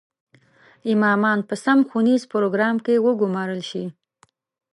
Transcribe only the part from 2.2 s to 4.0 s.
پروګرام کې وګومارل شي.